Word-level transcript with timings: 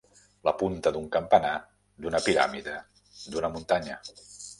La 0.47 0.51
punta 0.59 0.91
d'un 0.95 1.03
campanar, 1.15 1.51
d'una 2.05 2.21
piràmide, 2.29 2.73
d'una 3.35 3.53
muntanya. 3.57 3.99